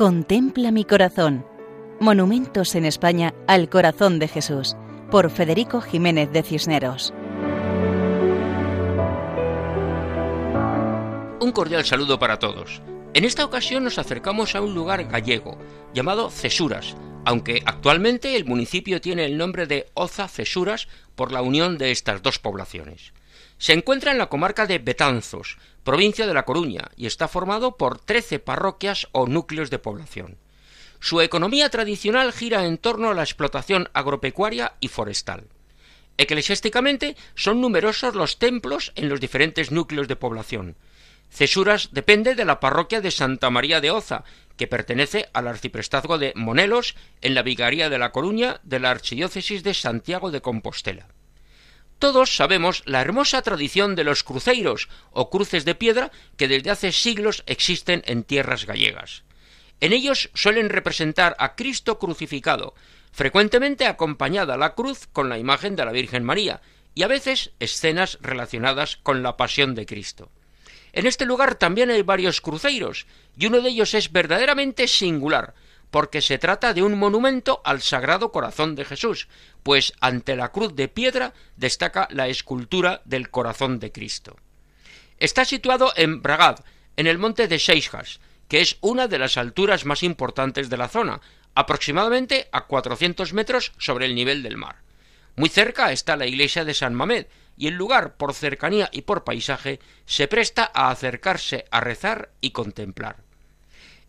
Contempla 0.00 0.70
mi 0.70 0.86
corazón. 0.86 1.44
Monumentos 2.00 2.74
en 2.74 2.86
España 2.86 3.34
al 3.46 3.68
corazón 3.68 4.18
de 4.18 4.28
Jesús, 4.28 4.74
por 5.10 5.30
Federico 5.30 5.82
Jiménez 5.82 6.32
de 6.32 6.42
Cisneros. 6.42 7.12
Un 11.38 11.52
cordial 11.52 11.84
saludo 11.84 12.18
para 12.18 12.38
todos. 12.38 12.80
En 13.12 13.26
esta 13.26 13.44
ocasión 13.44 13.84
nos 13.84 13.98
acercamos 13.98 14.54
a 14.54 14.62
un 14.62 14.74
lugar 14.74 15.04
gallego 15.04 15.58
llamado 15.92 16.30
Cesuras, 16.30 16.96
aunque 17.26 17.62
actualmente 17.66 18.36
el 18.36 18.46
municipio 18.46 19.02
tiene 19.02 19.26
el 19.26 19.36
nombre 19.36 19.66
de 19.66 19.90
Oza 19.92 20.28
Cesuras 20.28 20.88
por 21.14 21.30
la 21.30 21.42
unión 21.42 21.76
de 21.76 21.90
estas 21.90 22.22
dos 22.22 22.38
poblaciones. 22.38 23.12
Se 23.60 23.74
encuentra 23.74 24.10
en 24.10 24.16
la 24.16 24.30
comarca 24.30 24.66
de 24.66 24.78
Betanzos, 24.78 25.58
provincia 25.84 26.26
de 26.26 26.32
La 26.32 26.46
Coruña, 26.46 26.90
y 26.96 27.04
está 27.04 27.28
formado 27.28 27.76
por 27.76 27.98
trece 27.98 28.38
parroquias 28.38 29.06
o 29.12 29.26
núcleos 29.26 29.68
de 29.68 29.78
población. 29.78 30.38
Su 30.98 31.20
economía 31.20 31.68
tradicional 31.68 32.32
gira 32.32 32.64
en 32.64 32.78
torno 32.78 33.10
a 33.10 33.14
la 33.14 33.22
explotación 33.22 33.90
agropecuaria 33.92 34.72
y 34.80 34.88
forestal. 34.88 35.44
Eclesiásticamente 36.16 37.16
son 37.34 37.60
numerosos 37.60 38.14
los 38.14 38.38
templos 38.38 38.92
en 38.94 39.10
los 39.10 39.20
diferentes 39.20 39.70
núcleos 39.70 40.08
de 40.08 40.16
población. 40.16 40.76
Cesuras 41.28 41.90
depende 41.92 42.34
de 42.34 42.46
la 42.46 42.60
parroquia 42.60 43.02
de 43.02 43.10
Santa 43.10 43.50
María 43.50 43.82
de 43.82 43.90
Oza, 43.90 44.24
que 44.56 44.68
pertenece 44.68 45.28
al 45.34 45.46
arciprestazgo 45.46 46.16
de 46.16 46.32
Monelos 46.34 46.96
en 47.20 47.34
la 47.34 47.42
Vigaría 47.42 47.90
de 47.90 47.98
La 47.98 48.10
Coruña 48.10 48.58
de 48.62 48.80
la 48.80 48.90
Archidiócesis 48.90 49.62
de 49.62 49.74
Santiago 49.74 50.30
de 50.30 50.40
Compostela. 50.40 51.08
Todos 52.00 52.34
sabemos 52.34 52.82
la 52.86 53.02
hermosa 53.02 53.42
tradición 53.42 53.94
de 53.94 54.04
los 54.04 54.24
cruceiros 54.24 54.88
o 55.12 55.28
cruces 55.28 55.66
de 55.66 55.74
piedra 55.74 56.10
que 56.38 56.48
desde 56.48 56.70
hace 56.70 56.92
siglos 56.92 57.44
existen 57.46 58.02
en 58.06 58.24
tierras 58.24 58.64
gallegas. 58.64 59.22
En 59.80 59.92
ellos 59.92 60.30
suelen 60.32 60.70
representar 60.70 61.36
a 61.38 61.56
Cristo 61.56 61.98
crucificado, 61.98 62.74
frecuentemente 63.12 63.86
acompañada 63.86 64.56
la 64.56 64.74
cruz 64.74 65.08
con 65.12 65.28
la 65.28 65.38
imagen 65.38 65.76
de 65.76 65.84
la 65.84 65.92
Virgen 65.92 66.24
María, 66.24 66.62
y 66.94 67.02
a 67.02 67.06
veces 67.06 67.50
escenas 67.60 68.16
relacionadas 68.22 68.96
con 68.96 69.22
la 69.22 69.36
pasión 69.36 69.74
de 69.74 69.84
Cristo. 69.84 70.30
En 70.94 71.06
este 71.06 71.26
lugar 71.26 71.56
también 71.56 71.90
hay 71.90 72.00
varios 72.00 72.40
cruceiros, 72.40 73.06
y 73.36 73.44
uno 73.44 73.60
de 73.60 73.68
ellos 73.68 73.92
es 73.92 74.10
verdaderamente 74.10 74.88
singular, 74.88 75.52
porque 75.90 76.22
se 76.22 76.38
trata 76.38 76.72
de 76.72 76.82
un 76.82 76.98
monumento 76.98 77.60
al 77.64 77.82
Sagrado 77.82 78.32
Corazón 78.32 78.74
de 78.74 78.84
Jesús, 78.84 79.28
pues 79.62 79.92
ante 80.00 80.36
la 80.36 80.52
cruz 80.52 80.74
de 80.74 80.88
piedra 80.88 81.34
destaca 81.56 82.08
la 82.10 82.28
escultura 82.28 83.02
del 83.04 83.30
corazón 83.30 83.78
de 83.80 83.92
Cristo. 83.92 84.36
Está 85.18 85.44
situado 85.44 85.92
en 85.96 86.22
Bragad, 86.22 86.64
en 86.96 87.06
el 87.06 87.18
monte 87.18 87.48
de 87.48 87.58
Seixas, 87.58 88.20
que 88.48 88.60
es 88.60 88.78
una 88.80 89.08
de 89.08 89.18
las 89.18 89.36
alturas 89.36 89.84
más 89.84 90.02
importantes 90.02 90.70
de 90.70 90.76
la 90.76 90.88
zona, 90.88 91.20
aproximadamente 91.54 92.48
a 92.52 92.66
400 92.66 93.32
metros 93.32 93.72
sobre 93.78 94.06
el 94.06 94.14
nivel 94.14 94.42
del 94.42 94.56
mar. 94.56 94.76
Muy 95.36 95.48
cerca 95.48 95.92
está 95.92 96.16
la 96.16 96.26
iglesia 96.26 96.64
de 96.64 96.74
San 96.74 96.94
Mamed, 96.94 97.26
y 97.56 97.66
el 97.66 97.74
lugar, 97.74 98.16
por 98.16 98.32
cercanía 98.32 98.88
y 98.92 99.02
por 99.02 99.24
paisaje, 99.24 99.80
se 100.06 100.28
presta 100.28 100.70
a 100.72 100.90
acercarse 100.90 101.66
a 101.70 101.80
rezar 101.80 102.30
y 102.40 102.52
contemplar. 102.52 103.16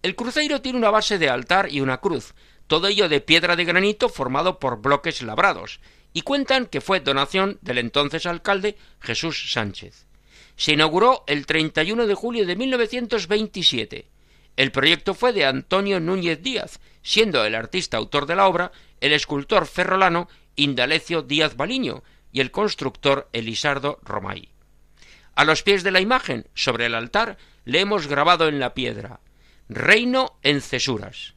El 0.00 0.14
cruceiro 0.14 0.62
tiene 0.62 0.78
una 0.78 0.90
base 0.90 1.18
de 1.18 1.28
altar 1.28 1.72
y 1.72 1.80
una 1.80 1.98
cruz, 1.98 2.34
todo 2.68 2.86
ello 2.86 3.08
de 3.08 3.20
piedra 3.20 3.56
de 3.56 3.64
granito 3.64 4.08
formado 4.08 4.60
por 4.60 4.80
bloques 4.80 5.22
labrados, 5.22 5.80
y 6.12 6.22
cuentan 6.22 6.66
que 6.66 6.80
fue 6.80 7.00
donación 7.00 7.58
del 7.62 7.78
entonces 7.78 8.24
alcalde 8.26 8.76
Jesús 9.00 9.52
Sánchez. 9.52 10.06
Se 10.56 10.72
inauguró 10.72 11.24
el 11.26 11.46
31 11.46 12.06
de 12.06 12.14
julio 12.14 12.46
de 12.46 12.54
1927. 12.54 14.08
El 14.56 14.70
proyecto 14.70 15.14
fue 15.14 15.32
de 15.32 15.44
Antonio 15.44 15.98
Núñez 15.98 16.42
Díaz, 16.42 16.80
siendo 17.02 17.44
el 17.44 17.54
artista 17.56 17.96
autor 17.96 18.26
de 18.26 18.36
la 18.36 18.46
obra 18.46 18.70
el 19.00 19.12
escultor 19.12 19.66
ferrolano 19.66 20.28
Indalecio 20.54 21.22
Díaz 21.22 21.56
Baliño 21.56 22.02
y 22.32 22.40
el 22.40 22.50
constructor 22.52 23.28
Elisardo 23.32 23.98
Romay. 24.02 24.48
A 25.34 25.44
los 25.44 25.62
pies 25.62 25.82
de 25.82 25.92
la 25.92 26.00
imagen, 26.00 26.46
sobre 26.54 26.86
el 26.86 26.94
altar, 26.94 27.36
le 27.64 27.80
hemos 27.80 28.08
grabado 28.08 28.48
en 28.48 28.58
la 28.58 28.74
piedra 28.74 29.20
Reino 29.70 30.38
en 30.42 30.62
cesuras 30.62 31.34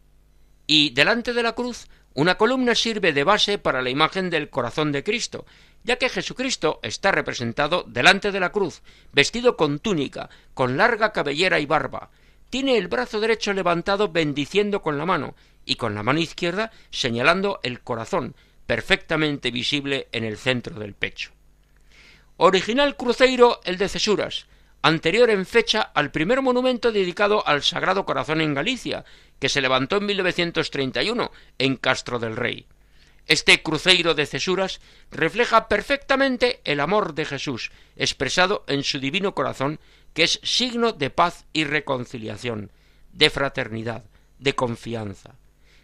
y 0.66 0.92
delante 0.92 1.34
de 1.34 1.44
la 1.44 1.52
cruz 1.54 1.90
una 2.14 2.38
columna 2.38 2.76
sirve 2.76 3.12
de 3.12 3.26
base 3.26 3.58
para 3.58 3.82
la 3.82 3.90
imagen 3.90 4.30
del 4.30 4.50
corazón 4.50 4.94
de 4.94 5.04
Cristo, 5.04 5.46
ya 5.84 5.98
que 5.98 6.08
Jesucristo 6.08 6.80
está 6.82 7.12
representado 7.12 7.84
delante 7.86 8.32
de 8.32 8.40
la 8.40 8.54
cruz, 8.54 8.84
vestido 9.12 9.58
con 9.58 9.80
túnica, 9.80 10.30
con 10.54 10.78
larga 10.78 11.12
cabellera 11.12 11.60
y 11.60 11.66
barba. 11.66 12.10
Tiene 12.50 12.78
el 12.78 12.88
brazo 12.88 13.20
derecho 13.20 13.52
levantado 13.52 14.14
bendiciendo 14.14 14.82
con 14.82 14.98
la 14.98 15.06
mano 15.06 15.36
y 15.66 15.76
con 15.76 15.94
la 15.94 16.04
mano 16.04 16.20
izquierda 16.20 16.72
señalando 16.90 17.60
el 17.64 17.82
corazón, 17.82 18.36
perfectamente 18.66 19.52
visible 19.52 20.08
en 20.14 20.24
el 20.24 20.38
centro 20.38 20.80
del 20.80 20.94
pecho. 20.94 21.32
Original 22.38 22.96
cruceiro 22.96 23.60
el 23.66 23.78
de 23.78 23.90
Cesuras, 23.90 24.48
anterior 24.82 25.30
en 25.30 25.46
fecha 25.46 25.82
al 25.82 26.12
primer 26.12 26.42
monumento 26.42 26.92
dedicado 26.92 27.48
al 27.48 27.64
Sagrado 27.64 28.06
Corazón 28.06 28.42
en 28.42 28.54
Galicia, 28.54 29.06
que 29.40 29.50
se 29.50 29.62
levantó 29.62 29.98
en 29.98 30.06
1931 30.06 31.32
en 31.58 31.76
Castro 31.78 32.20
del 32.20 32.36
Rey. 32.36 32.66
Este 33.28 33.62
cruceiro 33.62 34.14
de 34.14 34.26
cesuras 34.26 34.82
refleja 35.12 35.68
perfectamente 35.68 36.60
el 36.64 36.80
amor 36.80 37.14
de 37.14 37.26
Jesús, 37.26 37.72
expresado 37.96 38.64
en 38.68 38.84
su 38.84 39.00
divino 39.00 39.36
corazón, 39.36 39.80
que 40.14 40.24
es 40.24 40.40
signo 40.44 40.92
de 40.92 41.10
paz 41.10 41.46
y 41.54 41.64
reconciliación, 41.64 42.72
de 43.14 43.30
fraternidad, 43.30 44.04
de 44.40 44.56
confianza. 44.56 45.36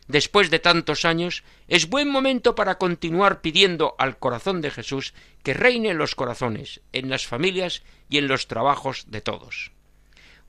Después 0.08 0.50
de 0.50 0.60
tantos 0.60 1.04
años, 1.04 1.44
es 1.68 1.90
buen 1.90 2.10
momento 2.10 2.56
para 2.56 2.78
continuar 2.78 3.42
pidiendo 3.42 3.96
al 3.98 4.18
corazón 4.18 4.62
de 4.62 4.72
Jesús 4.72 5.14
que 5.44 5.54
reine 5.54 5.90
en 5.90 5.98
los 5.98 6.16
corazones, 6.16 6.80
en 6.94 7.10
las 7.10 7.28
familias 7.28 7.84
y 8.10 8.18
en 8.18 8.30
los 8.30 8.48
trabajos 8.48 9.08
de 9.10 9.20
todos. 9.22 9.74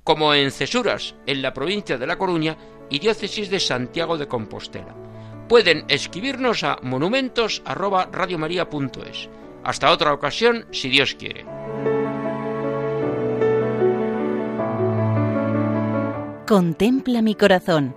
Como 0.04 0.32
en 0.32 0.52
Cesuras, 0.52 1.16
en 1.26 1.42
la 1.42 1.52
provincia 1.52 1.98
de 1.98 2.06
La 2.06 2.16
Coruña 2.16 2.56
y 2.88 3.00
diócesis 3.00 3.50
de 3.50 3.58
Santiago 3.58 4.16
de 4.16 4.28
Compostela. 4.28 4.94
Pueden 5.48 5.86
escribirnos 5.88 6.62
a 6.62 6.78
monumentos@radiomaria.es. 6.82 9.28
Hasta 9.64 9.90
otra 9.90 10.12
ocasión, 10.12 10.66
si 10.70 10.88
Dios 10.88 11.16
quiere. 11.16 11.44
Contempla 16.46 17.22
mi 17.22 17.34
corazón. 17.34 17.96